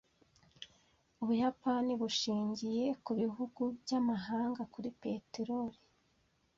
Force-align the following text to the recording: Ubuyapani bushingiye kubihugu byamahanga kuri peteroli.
Ubuyapani 1.21 1.91
bushingiye 2.01 2.85
kubihugu 3.05 3.61
byamahanga 3.83 4.61
kuri 4.73 4.89
peteroli. 5.01 5.77